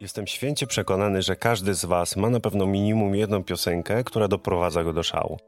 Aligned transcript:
Jestem 0.00 0.26
święcie 0.26 0.66
przekonany, 0.66 1.22
że 1.22 1.36
każdy 1.36 1.74
z 1.74 1.84
Was 1.84 2.16
ma 2.16 2.30
na 2.30 2.40
pewno 2.40 2.66
minimum 2.66 3.14
jedną 3.14 3.44
piosenkę, 3.44 4.04
która 4.04 4.28
doprowadza 4.28 4.84
go 4.84 4.92
do 4.92 5.02
szału. 5.02 5.38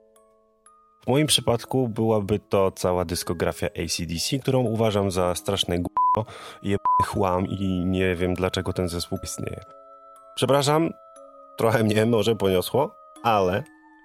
W 1.05 1.07
moim 1.07 1.27
przypadku 1.27 1.89
byłaby 1.89 2.39
to 2.39 2.71
cała 2.71 3.05
dyskografia 3.05 3.67
ACDC, 3.67 4.39
którą 4.39 4.61
uważam 4.61 5.11
za 5.11 5.35
straszne 5.35 5.79
g***o, 5.79 6.25
je 6.63 6.77
chłam 7.05 7.47
i 7.47 7.85
nie 7.87 8.17
wiem 8.17 8.35
dlaczego 8.35 8.73
ten 8.73 8.89
zespół 8.89 9.19
istnieje. 9.23 9.61
Przepraszam, 10.35 10.91
trochę 11.57 11.85
mnie 11.85 12.07
może 12.07 12.37
poniosło, 12.37 12.95
ale 13.23 13.65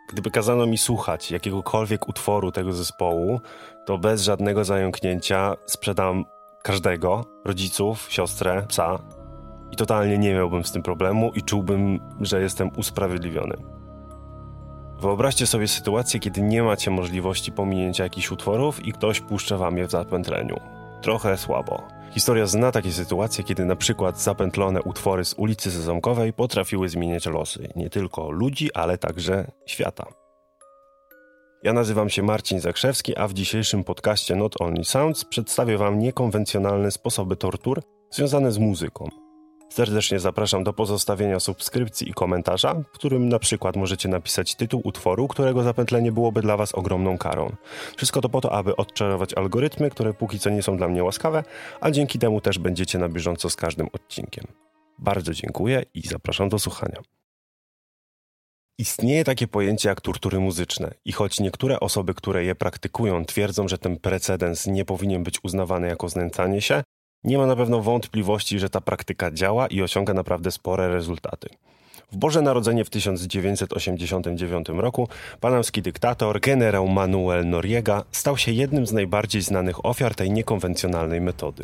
gdyby 0.09 0.31
kazano 0.31 0.65
mi 0.65 0.77
słuchać 0.77 1.31
jakiegokolwiek 1.31 2.09
utworu 2.09 2.51
tego 2.51 2.73
zespołu, 2.73 3.39
to 3.85 3.97
bez 3.97 4.21
żadnego 4.21 4.63
zająknięcia 4.63 5.55
sprzedam 5.65 6.25
każdego, 6.63 7.25
rodziców, 7.45 8.07
siostrę, 8.09 8.65
psa 8.67 8.99
i 9.71 9.75
totalnie 9.75 10.17
nie 10.17 10.33
miałbym 10.33 10.63
z 10.63 10.71
tym 10.71 10.83
problemu 10.83 11.31
i 11.35 11.41
czułbym, 11.41 11.99
że 12.21 12.41
jestem 12.41 12.71
usprawiedliwiony. 12.77 13.55
Wyobraźcie 15.01 15.47
sobie 15.47 15.67
sytuację, 15.67 16.19
kiedy 16.19 16.41
nie 16.41 16.63
macie 16.63 16.91
możliwości 16.91 17.51
pominięcia 17.51 18.03
jakichś 18.03 18.31
utworów 18.31 18.85
i 18.85 18.93
ktoś 18.93 19.21
puszcza 19.21 19.57
wam 19.57 19.77
je 19.77 19.87
w 19.87 19.91
zapętleniu. 19.91 20.59
Trochę 21.01 21.37
słabo. 21.37 21.83
Historia 22.11 22.45
zna 22.45 22.71
takie 22.71 22.91
sytuacje, 22.91 23.43
kiedy 23.43 23.65
na 23.65 23.75
przykład 23.75 24.21
zapętlone 24.21 24.81
utwory 24.81 25.25
z 25.25 25.33
ulicy 25.33 25.71
Sezamkowej 25.71 26.33
potrafiły 26.33 26.89
zmieniać 26.89 27.25
losy 27.25 27.69
nie 27.75 27.89
tylko 27.89 28.31
ludzi, 28.31 28.73
ale 28.73 28.97
także 28.97 29.51
świata. 29.65 30.05
Ja 31.63 31.73
nazywam 31.73 32.09
się 32.09 32.23
Marcin 32.23 32.59
Zakrzewski, 32.59 33.17
a 33.17 33.27
w 33.27 33.33
dzisiejszym 33.33 33.83
podcaście 33.83 34.35
Not 34.35 34.61
Only 34.61 34.83
Sounds 34.83 35.25
przedstawię 35.25 35.77
Wam 35.77 35.99
niekonwencjonalne 35.99 36.91
sposoby 36.91 37.35
tortur 37.35 37.81
związane 38.11 38.51
z 38.51 38.57
muzyką. 38.57 39.26
Serdecznie 39.69 40.19
zapraszam 40.19 40.63
do 40.63 40.73
pozostawienia 40.73 41.39
subskrypcji 41.39 42.09
i 42.09 42.13
komentarza, 42.13 42.73
w 42.73 42.85
którym 42.89 43.29
na 43.29 43.39
przykład 43.39 43.75
możecie 43.75 44.09
napisać 44.09 44.55
tytuł 44.55 44.81
utworu, 44.83 45.27
którego 45.27 45.63
zapętlenie 45.63 46.11
byłoby 46.11 46.41
dla 46.41 46.57
Was 46.57 46.75
ogromną 46.75 47.17
karą. 47.17 47.55
Wszystko 47.97 48.21
to 48.21 48.29
po 48.29 48.41
to, 48.41 48.51
aby 48.51 48.75
odczarować 48.75 49.33
algorytmy, 49.33 49.89
które 49.89 50.13
póki 50.13 50.39
co 50.39 50.49
nie 50.49 50.63
są 50.63 50.77
dla 50.77 50.87
mnie 50.87 51.03
łaskawe, 51.03 51.43
a 51.81 51.91
dzięki 51.91 52.19
temu 52.19 52.41
też 52.41 52.59
będziecie 52.59 52.99
na 52.99 53.09
bieżąco 53.09 53.49
z 53.49 53.55
każdym 53.55 53.87
odcinkiem. 53.93 54.45
Bardzo 54.99 55.33
dziękuję 55.33 55.83
i 55.93 56.07
zapraszam 56.07 56.49
do 56.49 56.59
słuchania. 56.59 57.01
Istnieje 58.79 59.23
takie 59.23 59.47
pojęcie 59.47 59.89
jak 59.89 60.01
tortury 60.01 60.39
muzyczne 60.39 60.93
i 61.05 61.11
choć 61.11 61.39
niektóre 61.39 61.79
osoby, 61.79 62.13
które 62.13 62.43
je 62.43 62.55
praktykują, 62.55 63.25
twierdzą, 63.25 63.67
że 63.67 63.77
ten 63.77 63.99
precedens 63.99 64.67
nie 64.67 64.85
powinien 64.85 65.23
być 65.23 65.39
uznawany 65.43 65.87
jako 65.87 66.09
znęcanie 66.09 66.61
się, 66.61 66.83
nie 67.23 67.37
ma 67.37 67.45
na 67.45 67.55
pewno 67.55 67.81
wątpliwości, 67.81 68.59
że 68.59 68.69
ta 68.69 68.81
praktyka 68.81 69.31
działa 69.31 69.67
i 69.67 69.81
osiąga 69.81 70.13
naprawdę 70.13 70.51
spore 70.51 70.87
rezultaty. 70.87 71.49
W 72.11 72.17
Boże 72.17 72.41
Narodzenie 72.41 72.85
w 72.85 72.89
1989 72.89 74.67
roku 74.69 75.07
panamski 75.39 75.81
dyktator 75.81 76.39
generał 76.39 76.87
Manuel 76.87 77.49
Noriega 77.49 78.03
stał 78.11 78.37
się 78.37 78.51
jednym 78.51 78.87
z 78.87 78.91
najbardziej 78.91 79.41
znanych 79.41 79.85
ofiar 79.85 80.15
tej 80.15 80.31
niekonwencjonalnej 80.31 81.21
metody. 81.21 81.63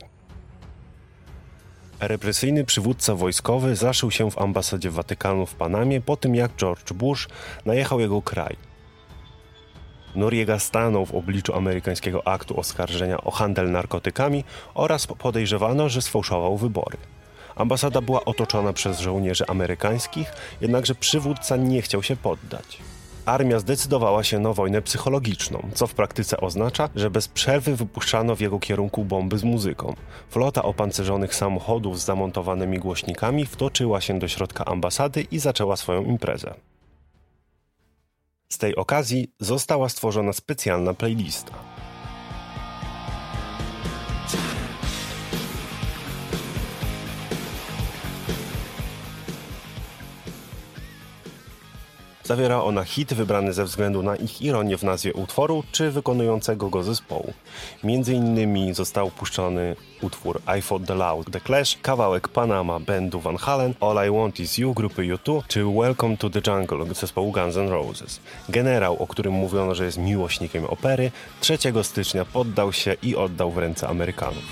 Represyjny 2.00 2.66
przywódca 2.66 3.16
wojskowy 3.16 3.76
zaszył 3.76 4.12
się 4.12 4.32
w 4.32 4.38
ambasadzie 4.38 4.92
Watykanu 4.92 5.46
w 5.46 5.56
Panamie 5.56 6.02
po 6.02 6.18
tym 6.18 6.36
jak 6.36 6.52
George 6.56 6.94
Bush 6.94 7.30
najechał 7.66 8.00
jego 8.00 8.22
kraj. 8.22 8.56
Noriega 10.16 10.60
stanął 10.60 11.06
w 11.06 11.16
obliczu 11.16 11.56
amerykańskiego 11.56 12.28
aktu 12.28 12.60
oskarżenia 12.60 13.22
o 13.22 13.32
handel 13.32 13.72
narkotykami 13.72 14.44
oraz 14.74 15.08
podejrzewano, 15.08 15.90
że 15.90 16.02
sfałszował 16.02 16.58
wybory. 16.58 16.98
Ambasada 17.56 18.02
była 18.02 18.26
otoczona 18.26 18.74
przez 18.74 19.00
żołnierzy 19.00 19.48
amerykańskich, 19.48 20.32
jednakże 20.62 20.96
przywódca 20.96 21.56
nie 21.56 21.82
chciał 21.82 22.04
się 22.04 22.16
poddać. 22.16 22.80
Armia 23.26 23.60
zdecydowała 23.60 24.24
się 24.24 24.40
na 24.40 24.54
wojnę 24.54 24.82
psychologiczną, 24.82 25.70
co 25.74 25.88
w 25.88 25.94
praktyce 25.94 26.38
oznacza, 26.38 26.90
że 26.96 27.10
bez 27.10 27.28
przerwy 27.28 27.76
wypuszczano 27.76 28.36
w 28.36 28.40
jego 28.40 28.60
kierunku 28.60 29.06
bomby 29.06 29.38
z 29.38 29.44
muzyką. 29.44 29.96
Flota 30.30 30.64
opancerzonych 30.64 31.36
samochodów 31.36 32.00
z 32.00 32.06
zamontowanymi 32.06 32.80
głośnikami 32.80 33.46
wtoczyła 33.46 34.02
się 34.02 34.20
do 34.20 34.28
środka 34.28 34.66
ambasady 34.66 35.22
i 35.32 35.40
zaczęła 35.40 35.76
swoją 35.76 36.04
imprezę. 36.04 36.54
Z 38.54 38.58
tej 38.58 38.76
okazji 38.76 39.32
została 39.40 39.90
stworzona 39.90 40.34
specjalna 40.34 40.94
playlista. 40.94 41.73
Zawiera 52.24 52.64
ona 52.64 52.84
hit 52.84 53.14
wybrany 53.14 53.54
ze 53.54 53.66
względu 53.66 54.04
na 54.04 54.16
ich 54.16 54.42
ironię 54.42 54.78
w 54.78 54.84
nazwie 54.84 55.14
utworu 55.14 55.64
czy 55.72 55.92
wykonującego 55.92 56.70
go 56.70 56.84
zespołu. 56.84 57.34
Między 57.84 58.14
innymi 58.14 58.74
został 58.74 59.12
puszczony 59.12 59.76
utwór 60.02 60.42
I 60.60 60.62
Fought 60.62 60.88
the 60.88 60.96
Loud 60.96 61.32
The 61.32 61.42
Clash, 61.42 61.78
kawałek 61.82 62.28
Panama 62.28 62.80
bandu 62.80 63.20
Van 63.20 63.38
Halen, 63.38 63.74
All 63.80 64.08
I 64.08 64.12
Want 64.12 64.40
Is 64.40 64.58
You 64.58 64.74
grupy 64.74 65.02
U2 65.02 65.42
czy 65.48 65.64
Welcome 65.66 66.18
to 66.18 66.30
the 66.30 66.42
Jungle 66.48 66.94
zespołu 66.94 67.32
Guns 67.32 67.58
N' 67.58 67.70
Roses. 67.70 68.20
Generał, 68.50 69.04
o 69.04 69.08
którym 69.08 69.34
mówiono, 69.34 69.76
że 69.76 69.86
jest 69.86 69.98
miłośnikiem 69.98 70.66
opery, 70.66 71.12
3 71.40 71.58
stycznia 71.84 72.26
poddał 72.26 72.74
się 72.74 72.96
i 73.02 73.16
oddał 73.16 73.52
w 73.52 73.58
ręce 73.58 73.88
Amerykanów. 73.88 74.44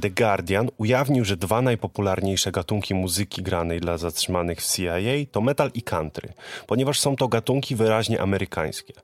The 0.00 0.10
Guardian 0.10 0.68
ujawnił, 0.78 1.24
że 1.24 1.36
dwa 1.36 1.62
najpopularniejsze 1.62 2.52
gatunki 2.52 2.94
muzyki 2.94 3.42
granej 3.42 3.80
dla 3.80 3.98
zatrzymanych 3.98 4.60
w 4.60 4.76
CIA 4.76 4.96
to 5.32 5.40
metal 5.40 5.70
i 5.74 5.82
country, 5.82 6.32
ponieważ 6.66 7.00
są 7.00 7.16
to 7.16 7.28
gatunki 7.28 7.76
wyraźnie 7.76 8.20
amerykańskie. 8.20 8.94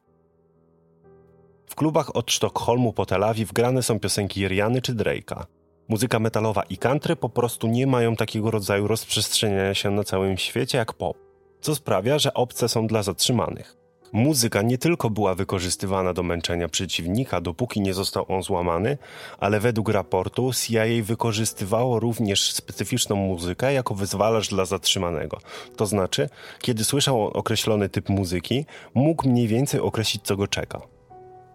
W 1.67 1.75
klubach 1.75 2.17
od 2.17 2.33
Sztokholmu 2.33 2.93
po 2.93 3.07
Tel 3.07 3.25
Awiw 3.25 3.53
grane 3.53 3.83
są 3.83 4.01
piosenki 4.01 4.49
Riany 4.49 4.83
czy 4.83 4.95
Drake'a. 4.95 5.45
Muzyka 5.89 6.19
metalowa 6.19 6.63
i 6.63 6.77
country 6.77 7.17
po 7.17 7.29
prostu 7.29 7.67
nie 7.67 7.87
mają 7.87 8.17
takiego 8.17 8.51
rodzaju 8.51 8.89
rozprzestrzeniania 8.89 9.75
się 9.75 9.91
na 9.91 10.05
całym 10.05 10.39
świecie 10.39 10.79
jak 10.79 10.93
pop, 10.93 11.17
co 11.61 11.75
sprawia, 11.75 12.19
że 12.19 12.35
obce 12.35 12.69
są 12.69 12.87
dla 12.87 13.03
zatrzymanych. 13.03 13.82
Muzyka 14.13 14.63
nie 14.63 14.79
tylko 14.79 15.11
była 15.11 15.35
wykorzystywana 15.35 16.13
do 16.13 16.23
męczenia 16.23 16.69
przeciwnika, 16.69 17.41
dopóki 17.41 17.81
nie 17.81 17.95
został 17.95 18.25
on 18.29 18.43
złamany, 18.43 18.99
ale 19.39 19.61
według 19.61 19.89
raportu 19.89 20.51
CIA 20.53 20.85
wykorzystywało 21.03 22.01
również 22.01 22.53
specyficzną 22.53 23.17
muzykę 23.17 23.73
jako 23.73 23.95
wyzwalacz 23.95 24.49
dla 24.49 24.65
zatrzymanego. 24.65 25.41
To 25.77 25.87
znaczy, 25.87 26.29
kiedy 26.61 26.85
słyszał 26.85 27.27
on 27.27 27.31
określony 27.35 27.89
typ 27.89 28.09
muzyki, 28.09 28.67
mógł 28.95 29.29
mniej 29.29 29.49
więcej 29.49 29.81
określić, 29.81 30.23
co 30.25 30.37
go 30.37 30.47
czeka. 30.47 30.92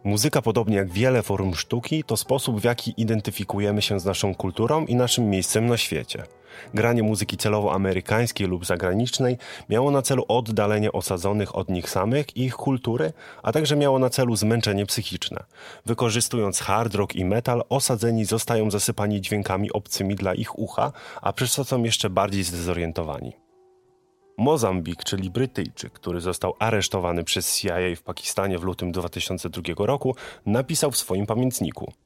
Muzyka, 0.08 0.42
podobnie 0.42 0.78
jak 0.78 0.90
wiele 0.90 1.24
form 1.24 1.54
sztuki, 1.54 2.04
to 2.04 2.18
sposób, 2.18 2.62
w 2.62 2.64
jaki 2.64 2.94
identyfikujemy 2.98 3.82
się 3.82 4.00
z 4.00 4.06
naszą 4.06 4.36
kulturą 4.36 4.86
i 4.86 4.96
naszym 4.96 5.30
miejscem 5.30 5.66
na 5.66 5.78
świecie. 5.78 6.24
Granie 6.74 7.04
muzyki 7.04 7.38
celowo 7.38 7.74
amerykańskiej 7.74 8.48
lub 8.48 8.66
zagranicznej 8.66 9.38
miało 9.70 9.92
na 9.92 10.02
celu 10.02 10.26
oddalenie 10.28 10.92
osadzonych 10.92 11.56
od 11.56 11.70
nich 11.70 11.90
samych 11.90 12.38
i 12.38 12.44
ich 12.44 12.56
kultury, 12.56 13.14
a 13.44 13.52
także 13.52 13.76
miało 13.76 14.00
na 14.00 14.10
celu 14.10 14.36
zmęczenie 14.36 14.86
psychiczne. 14.86 15.44
Wykorzystując 15.86 16.60
hard 16.60 16.96
rock 16.96 17.16
i 17.16 17.26
metal, 17.26 17.64
osadzeni 17.70 18.26
zostają 18.26 18.72
zasypani 18.72 19.22
dźwiękami 19.22 19.72
obcymi 19.72 20.16
dla 20.16 20.34
ich 20.34 20.60
ucha, 20.60 20.92
a 21.22 21.34
przez 21.34 21.56
to 21.56 21.64
są 21.64 21.84
jeszcze 21.84 22.10
bardziej 22.10 22.44
zdezorientowani. 22.44 23.47
Mozambik, 24.38 25.04
czyli 25.04 25.30
Brytyjczyk, 25.30 25.94
który 25.94 26.22
został 26.22 26.56
aresztowany 26.60 27.24
przez 27.24 27.58
CIA 27.58 27.96
w 27.96 28.02
Pakistanie 28.02 28.60
w 28.60 28.64
lutym 28.64 28.92
2002 28.92 29.86
roku, 29.86 30.16
napisał 30.46 30.92
w 30.92 30.98
swoim 30.98 31.26
pamiętniku– 31.26 31.92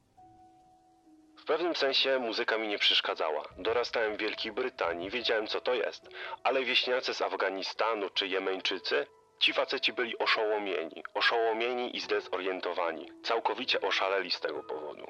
w 1.41 1.45
pewnym 1.45 1.75
sensie 1.75 2.19
muzyka 2.19 2.57
mi 2.57 2.67
nie 2.67 2.77
przeszkadzała. 2.77 3.43
Dorastałem 3.57 4.15
w 4.15 4.19
Wielkiej 4.19 4.51
Brytanii, 4.51 5.09
wiedziałem 5.09 5.47
co 5.47 5.61
to 5.61 5.73
jest. 5.73 6.09
Ale 6.43 6.63
wieśniacy 6.63 7.13
z 7.13 7.21
Afganistanu 7.21 8.09
czy 8.09 8.27
Jemeńczycy, 8.27 9.07
ci 9.39 9.53
faceci 9.53 9.93
byli 9.93 10.17
oszołomieni. 10.17 11.03
Oszołomieni 11.13 11.97
i 11.97 11.99
zdezorientowani. 11.99 13.11
Całkowicie 13.23 13.81
oszaleli 13.81 14.31
z 14.31 14.39
tego 14.39 14.63
powodu. 14.63 15.05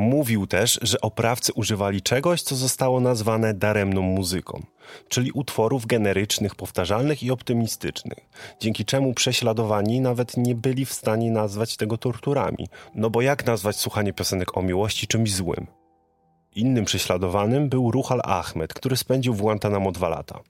Mówił 0.00 0.46
też, 0.46 0.78
że 0.82 1.00
oprawcy 1.00 1.52
używali 1.52 2.02
czegoś, 2.02 2.42
co 2.42 2.56
zostało 2.56 3.00
nazwane 3.00 3.54
daremną 3.54 4.02
muzyką, 4.02 4.62
czyli 5.08 5.32
utworów 5.32 5.86
generycznych, 5.86 6.54
powtarzalnych 6.54 7.22
i 7.22 7.30
optymistycznych, 7.30 8.18
dzięki 8.60 8.84
czemu 8.84 9.14
prześladowani 9.14 10.00
nawet 10.00 10.36
nie 10.36 10.54
byli 10.54 10.84
w 10.84 10.92
stanie 10.92 11.30
nazwać 11.30 11.76
tego 11.76 11.98
torturami. 11.98 12.68
No 12.94 13.10
bo 13.10 13.22
jak 13.22 13.46
nazwać 13.46 13.76
słuchanie 13.76 14.12
piosenek 14.12 14.56
o 14.56 14.62
miłości 14.62 15.06
czymś 15.06 15.34
złym? 15.34 15.66
Innym 16.54 16.84
prześladowanym 16.84 17.68
był 17.68 17.90
Ruhal 17.90 18.20
Ahmed, 18.24 18.74
który 18.74 18.96
spędził 18.96 19.34
w 19.34 19.40
Guantanamo 19.40 19.92
dwa 19.92 20.08
lata. 20.08 20.40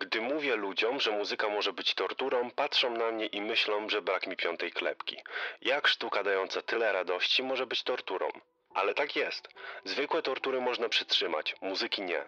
Gdy 0.00 0.20
mówię 0.20 0.56
ludziom, 0.56 1.00
że 1.00 1.10
muzyka 1.10 1.48
może 1.48 1.72
być 1.72 1.94
torturą, 1.94 2.50
patrzą 2.50 2.90
na 2.90 3.10
mnie 3.10 3.26
i 3.26 3.40
myślą, 3.40 3.88
że 3.88 4.02
brak 4.02 4.26
mi 4.26 4.36
piątej 4.36 4.72
klepki. 4.72 5.16
Jak 5.62 5.88
sztuka 5.88 6.22
dająca 6.22 6.62
tyle 6.62 6.92
radości 6.92 7.42
może 7.42 7.66
być 7.66 7.82
torturą? 7.82 8.28
Ale 8.74 8.94
tak 8.94 9.16
jest. 9.16 9.48
Zwykłe 9.84 10.22
tortury 10.22 10.60
można 10.60 10.88
przytrzymać, 10.88 11.54
muzyki 11.62 12.02
nie. 12.02 12.24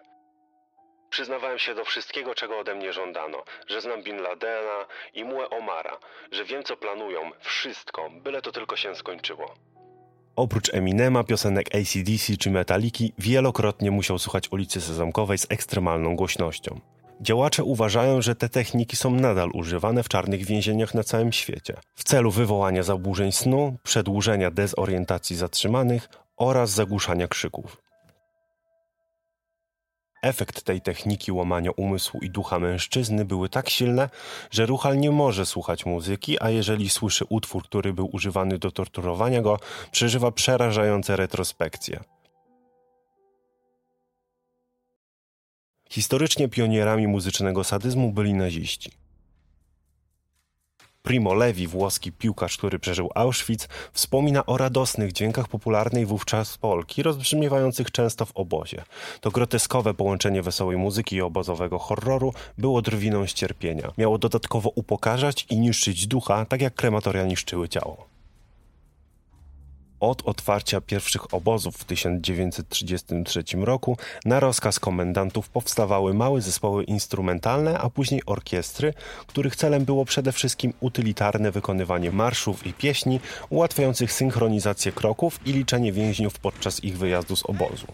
Przyznawałem 1.09 1.59
się 1.59 1.75
do 1.75 1.85
wszystkiego, 1.85 2.35
czego 2.35 2.59
ode 2.59 2.75
mnie 2.75 2.93
żądano, 2.93 3.43
że 3.67 3.81
znam 3.81 4.03
Bin 4.03 4.21
Ladena 4.21 4.85
i 5.13 5.23
Mue 5.23 5.49
Omara, 5.49 5.97
że 6.31 6.45
wiem 6.45 6.63
co 6.63 6.77
planują, 6.77 7.31
wszystko, 7.39 8.09
byle 8.09 8.41
to 8.41 8.51
tylko 8.51 8.75
się 8.75 8.95
skończyło. 8.95 9.53
Oprócz 10.35 10.73
Eminema, 10.73 11.23
piosenek 11.23 11.67
ACDC 11.75 12.37
czy 12.39 12.51
Metaliki, 12.51 13.13
wielokrotnie 13.17 13.91
musiał 13.91 14.19
słuchać 14.19 14.51
ulicy 14.51 14.81
Sezamkowej 14.81 15.37
z 15.37 15.51
ekstremalną 15.51 16.15
głośnością. 16.15 16.92
Działacze 17.23 17.63
uważają, 17.63 18.21
że 18.21 18.35
te 18.35 18.49
techniki 18.49 18.95
są 18.95 19.11
nadal 19.11 19.49
używane 19.53 20.03
w 20.03 20.09
czarnych 20.09 20.45
więzieniach 20.45 20.93
na 20.93 21.03
całym 21.03 21.31
świecie 21.31 21.73
w 21.95 22.03
celu 22.03 22.31
wywołania 22.31 22.83
zaburzeń 22.83 23.31
snu, 23.31 23.77
przedłużenia 23.83 24.51
dezorientacji 24.51 25.35
zatrzymanych 25.35 26.09
oraz 26.37 26.69
zagłuszania 26.69 27.27
krzyków. 27.27 27.77
Efekt 30.21 30.63
tej 30.63 30.81
techniki 30.81 31.31
łamania 31.31 31.71
umysłu 31.71 32.19
i 32.19 32.29
ducha 32.29 32.59
mężczyzny 32.59 33.25
były 33.25 33.49
tak 33.49 33.69
silne, 33.69 34.09
że 34.51 34.65
Ruchal 34.65 34.97
nie 34.97 35.11
może 35.11 35.45
słuchać 35.45 35.85
muzyki, 35.85 36.37
a 36.43 36.49
jeżeli 36.49 36.89
słyszy 36.89 37.25
utwór, 37.29 37.63
który 37.63 37.93
był 37.93 38.09
używany 38.13 38.57
do 38.57 38.71
torturowania 38.71 39.41
go, 39.41 39.59
przeżywa 39.91 40.31
przerażające 40.31 41.15
retrospekcje. 41.15 41.99
Historycznie 45.93 46.49
pionierami 46.49 47.07
muzycznego 47.07 47.63
sadyzmu 47.63 48.11
byli 48.11 48.33
naziści. 48.33 48.91
Primo 51.01 51.33
Levi, 51.33 51.67
włoski 51.67 52.11
piłkarz, 52.11 52.57
który 52.57 52.79
przeżył 52.79 53.09
Auschwitz, 53.15 53.67
wspomina 53.91 54.45
o 54.45 54.57
radosnych 54.57 55.11
dźwiękach 55.11 55.47
popularnej 55.47 56.05
wówczas 56.05 56.57
Polki, 56.57 57.03
rozbrzmiewających 57.03 57.91
często 57.91 58.25
w 58.25 58.37
obozie. 58.37 58.83
To 59.21 59.31
groteskowe 59.31 59.93
połączenie 59.93 60.41
wesołej 60.41 60.77
muzyki 60.77 61.15
i 61.15 61.21
obozowego 61.21 61.79
horroru 61.79 62.33
było 62.57 62.81
drwiną 62.81 63.27
z 63.27 63.33
cierpienia. 63.33 63.91
Miało 63.97 64.17
dodatkowo 64.17 64.69
upokarzać 64.75 65.45
i 65.49 65.59
niszczyć 65.59 66.07
ducha, 66.07 66.45
tak 66.45 66.61
jak 66.61 66.75
krematoria 66.75 67.25
niszczyły 67.25 67.69
ciało. 67.69 68.12
Od 70.03 70.21
otwarcia 70.25 70.81
pierwszych 70.81 71.33
obozów 71.33 71.77
w 71.77 71.83
1933 71.83 73.43
roku 73.57 73.97
na 74.25 74.39
rozkaz 74.39 74.79
komendantów 74.79 75.49
powstawały 75.49 76.13
małe 76.13 76.41
zespoły 76.41 76.83
instrumentalne, 76.83 77.77
a 77.77 77.89
później 77.89 78.21
orkiestry, 78.25 78.93
których 79.27 79.55
celem 79.55 79.85
było 79.85 80.05
przede 80.05 80.31
wszystkim 80.31 80.73
utylitarne 80.79 81.51
wykonywanie 81.51 82.11
marszów 82.11 82.67
i 82.67 82.73
pieśni 82.73 83.19
ułatwiających 83.49 84.13
synchronizację 84.13 84.91
kroków 84.91 85.39
i 85.45 85.53
liczenie 85.53 85.91
więźniów 85.91 86.39
podczas 86.39 86.83
ich 86.83 86.97
wyjazdu 86.97 87.35
z 87.35 87.45
obozu. 87.45 87.87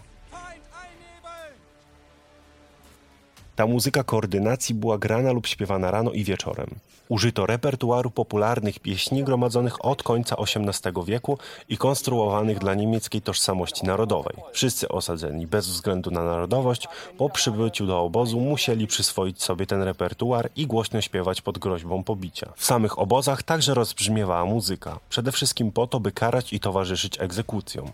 Ta 3.60 3.66
muzyka 3.66 4.04
koordynacji 4.04 4.74
była 4.74 4.98
grana 4.98 5.32
lub 5.32 5.46
śpiewana 5.46 5.90
rano 5.90 6.10
i 6.10 6.24
wieczorem. 6.24 6.66
Użyto 7.08 7.46
repertuaru 7.46 8.10
popularnych 8.10 8.78
pieśni 8.78 9.24
gromadzonych 9.24 9.84
od 9.84 10.02
końca 10.02 10.36
XVIII 10.36 11.04
wieku 11.06 11.38
i 11.68 11.76
konstruowanych 11.76 12.58
dla 12.58 12.74
niemieckiej 12.74 13.22
tożsamości 13.22 13.86
narodowej. 13.86 14.36
Wszyscy 14.52 14.88
osadzeni, 14.88 15.46
bez 15.46 15.68
względu 15.68 16.10
na 16.10 16.24
narodowość, 16.24 16.88
po 17.18 17.30
przybyciu 17.30 17.86
do 17.86 18.00
obozu 18.00 18.40
musieli 18.40 18.86
przyswoić 18.86 19.42
sobie 19.42 19.66
ten 19.66 19.82
repertuar 19.82 20.50
i 20.56 20.66
głośno 20.66 21.00
śpiewać 21.00 21.40
pod 21.40 21.58
groźbą 21.58 22.04
pobicia. 22.04 22.52
W 22.56 22.64
samych 22.64 22.98
obozach 22.98 23.42
także 23.42 23.74
rozbrzmiewała 23.74 24.44
muzyka, 24.44 24.98
przede 25.08 25.32
wszystkim 25.32 25.72
po 25.72 25.86
to, 25.86 26.00
by 26.00 26.12
karać 26.12 26.52
i 26.52 26.60
towarzyszyć 26.60 27.20
egzekucjom. 27.20 27.92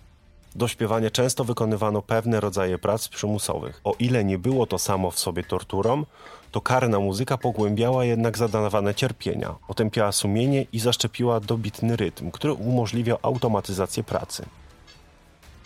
Do 0.57 0.69
śpiewania 0.69 1.11
często 1.11 1.45
wykonywano 1.45 2.03
pewne 2.03 2.41
rodzaje 2.41 2.79
prac 2.79 3.09
przymusowych. 3.09 3.81
O 3.85 3.95
ile 3.99 4.25
nie 4.25 4.39
było 4.39 4.67
to 4.67 4.79
samo 4.79 5.11
w 5.11 5.19
sobie 5.19 5.45
torturą, 5.45 6.05
to 6.53 6.61
karna 6.61 7.01
muzyka 7.01 7.39
pogłębiała 7.39 8.05
jednak 8.05 8.39
zadawane 8.39 8.95
cierpienia, 8.95 9.55
otępiała 9.69 10.13
sumienie 10.13 10.67
i 10.73 10.79
zaszczepiła 10.79 11.41
dobitny 11.41 11.97
rytm, 11.97 12.31
który 12.31 12.53
umożliwiał 12.53 13.19
automatyzację 13.23 14.05
pracy. 14.05 14.47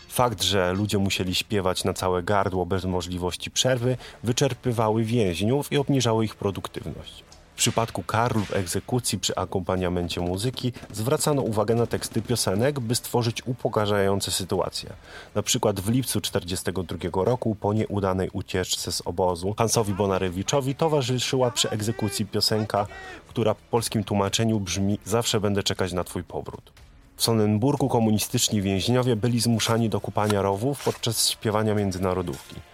Fakt, 0.08 0.42
że 0.42 0.72
ludzie 0.72 0.98
musieli 0.98 1.34
śpiewać 1.34 1.84
na 1.84 1.92
całe 1.92 2.22
gardło 2.22 2.66
bez 2.66 2.84
możliwości 2.84 3.50
przerwy, 3.50 3.96
wyczerpywały 4.24 5.04
więźniów 5.04 5.72
i 5.72 5.76
obniżały 5.76 6.24
ich 6.24 6.34
produktywność. 6.34 7.29
W 7.60 7.62
przypadku 7.62 8.02
kar 8.02 8.36
lub 8.36 8.54
egzekucji 8.54 9.18
przy 9.18 9.36
akompaniamencie 9.36 10.20
muzyki 10.20 10.72
zwracano 10.92 11.42
uwagę 11.42 11.74
na 11.74 11.86
teksty 11.86 12.22
piosenek, 12.22 12.80
by 12.80 12.94
stworzyć 12.94 13.46
upokarzające 13.46 14.30
sytuacje. 14.30 14.92
Na 15.34 15.42
przykład 15.42 15.80
w 15.80 15.88
lipcu 15.88 16.20
1942 16.20 17.24
roku 17.24 17.54
po 17.54 17.72
nieudanej 17.72 18.30
ucieczce 18.32 18.92
z 18.92 19.02
obozu 19.04 19.54
Hansowi 19.58 19.94
Bonarewiczowi 19.94 20.74
towarzyszyła 20.74 21.50
przy 21.50 21.70
egzekucji 21.70 22.26
piosenka, 22.26 22.86
która 23.28 23.54
w 23.54 23.62
polskim 23.62 24.04
tłumaczeniu 24.04 24.60
brzmi 24.60 24.98
Zawsze 25.04 25.40
będę 25.40 25.62
czekać 25.62 25.92
na 25.92 26.04
twój 26.04 26.24
powrót. 26.24 26.72
W 27.16 27.22
Sonnenburgu 27.22 27.88
komunistyczni 27.88 28.62
więźniowie 28.62 29.16
byli 29.16 29.40
zmuszani 29.40 29.88
do 29.88 30.00
kupania 30.00 30.42
rowów 30.42 30.84
podczas 30.84 31.30
śpiewania 31.30 31.74
międzynarodówki. 31.74 32.69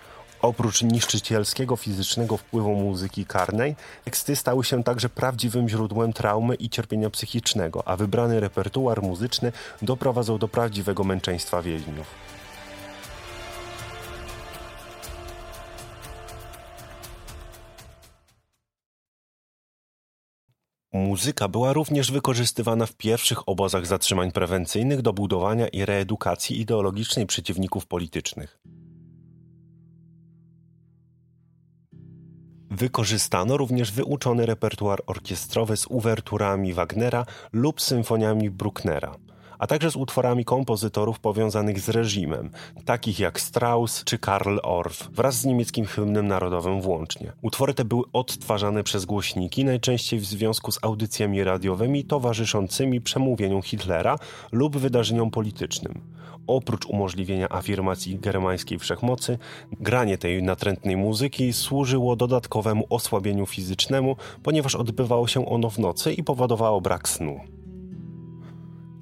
Oprócz 0.47 0.83
niszczycielskiego 0.83 1.77
fizycznego 1.77 2.37
wpływu 2.37 2.75
muzyki 2.75 3.25
karnej, 3.25 3.77
teksty 4.05 4.37
stały 4.37 4.65
się 4.65 4.85
także 4.85 5.09
prawdziwym 5.09 5.69
źródłem 5.69 6.13
traumy 6.13 6.55
i 6.55 6.71
cierpienia 6.71 7.11
psychicznego, 7.11 7.89
a 7.89 7.97
wybrany 7.97 8.41
repertuar 8.41 9.03
muzyczny 9.03 9.53
doprowadzał 9.83 10.39
do 10.39 10.49
prawdziwego 10.49 11.05
męczeństwa 11.05 11.63
więźniów. 11.63 12.07
Muzyka 20.93 21.49
była 21.49 21.73
również 21.73 22.13
wykorzystywana 22.13 22.87
w 22.87 22.95
pierwszych 22.95 23.49
obozach 23.49 23.87
zatrzymań 23.87 24.33
prewencyjnych 24.33 25.03
do 25.03 25.13
budowania 25.13 25.69
i 25.69 25.85
reedukacji 25.85 26.61
ideologicznej 26.61 27.27
przeciwników 27.27 27.87
politycznych. 27.87 28.59
Wykorzystano 32.79 33.57
również 33.57 33.93
wyuczony 33.93 34.47
repertuar 34.47 35.03
orkiestrowy 35.07 35.77
z 35.77 35.87
uwerturami 35.87 36.75
Wagnera 36.75 37.27
lub 37.53 37.81
symfoniami 37.81 38.51
Brucknera, 38.51 39.17
a 39.59 39.67
także 39.67 39.91
z 39.91 39.97
utworami 39.97 40.45
kompozytorów 40.45 41.21
powiązanych 41.21 41.81
z 41.81 41.89
reżimem, 41.89 42.51
takich 42.85 43.21
jak 43.21 43.41
Strauss 43.41 44.05
czy 44.05 44.19
Karl 44.19 44.59
Orff, 44.63 45.09
wraz 45.13 45.41
z 45.41 45.45
niemieckim 45.45 45.87
hymnem 45.87 46.29
narodowym 46.29 46.81
włącznie. 46.81 47.33
Utwory 47.43 47.75
te 47.75 47.85
były 47.85 48.03
odtwarzane 48.13 48.85
przez 48.85 49.05
głośniki, 49.05 49.65
najczęściej 49.65 50.21
w 50.21 50.25
związku 50.25 50.73
z 50.73 50.79
audycjami 50.83 51.45
radiowymi 51.45 52.05
towarzyszącymi 52.05 53.01
przemówieniom 53.01 53.63
Hitlera 53.63 54.19
lub 54.53 54.77
wydarzeniom 54.77 55.31
politycznym. 55.31 56.16
Oprócz 56.47 56.87
umożliwienia 56.87 57.49
afirmacji 57.51 58.19
germańskiej 58.19 58.79
wszechmocy, 58.79 59.39
granie 59.81 60.19
tej 60.19 60.43
natrętnej 60.43 60.97
muzyki 60.97 61.53
służyło 61.53 62.17
dodatkowemu 62.17 62.87
osłabieniu 62.91 63.47
fizycznemu, 63.47 64.17
ponieważ 64.43 64.75
odbywało 64.75 65.29
się 65.29 65.47
ono 65.47 65.71
w 65.71 65.79
nocy 65.79 66.13
i 66.13 66.25
powodowało 66.25 66.81
brak 66.81 67.09
snu. 67.09 67.56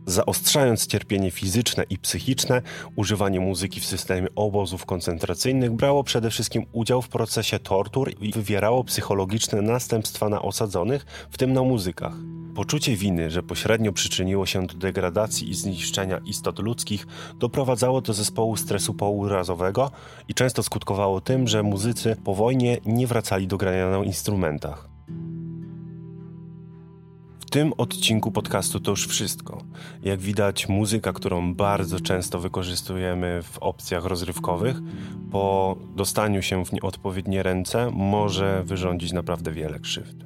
Zaostrzając 0.06 0.87
cierpienie 0.87 1.30
fizyczne 1.30 1.84
i 1.90 1.99
psychiczne, 1.99 2.62
używanie 2.96 3.40
muzyki 3.40 3.80
w 3.80 3.87
systemie 3.87 4.28
obozów 4.37 4.87
koncentracyjnych 4.87 5.73
brało 5.73 6.04
przede 6.04 6.30
wszystkim 6.30 6.66
udział 6.73 7.02
w 7.02 7.08
procesie 7.08 7.58
tortur 7.58 8.12
i 8.20 8.32
wywierało 8.32 8.84
psychologiczne 8.84 9.62
następstwa 9.62 10.28
na 10.28 10.42
osadzonych, 10.42 11.06
w 11.30 11.38
tym 11.38 11.52
na 11.52 11.62
muzykach. 11.62 12.12
Poczucie 12.54 12.96
winy, 12.96 13.30
że 13.30 13.42
pośrednio 13.42 13.92
przyczyniło 13.92 14.46
się 14.46 14.66
do 14.66 14.75
degradacji 14.75 15.50
i 15.50 15.54
zniszczenia 15.54 16.18
istot 16.18 16.58
ludzkich, 16.58 17.06
doprowadzało 17.38 18.00
do 18.00 18.12
zespołu 18.12 18.56
stresu 18.56 18.94
pourazowego 18.94 19.90
i 20.28 20.34
często 20.34 20.62
skutkowało 20.62 21.20
tym, 21.20 21.49
że 21.49 21.62
muzycy 21.62 22.16
po 22.25 22.34
wojnie 22.34 22.78
nie 22.87 23.06
wracali 23.06 23.46
do 23.46 23.56
grania 23.56 23.90
na 23.90 23.99
instrumentach. 23.99 24.93
Tym 27.54 27.73
odcinku 27.78 28.30
podcastu 28.30 28.80
to 28.80 28.90
już 28.90 29.06
wszystko. 29.06 29.62
Jak 30.02 30.20
widać, 30.20 30.68
muzyka, 30.68 31.12
którą 31.12 31.54
bardzo 31.54 32.00
często 32.00 32.38
wykorzystujemy 32.38 33.42
w 33.42 33.58
opcjach 33.58 34.04
rozrywkowych, 34.04 34.76
po 35.30 35.76
dostaniu 35.96 36.42
się 36.42 36.64
w 36.64 36.73
nieodpowiednie 36.73 37.42
ręce 37.42 37.90
może 37.92 38.62
wyrządzić 38.64 39.12
naprawdę 39.12 39.52
wiele 39.52 39.80
krzywd. 39.80 40.23